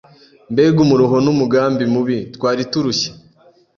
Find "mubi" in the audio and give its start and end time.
1.93-2.17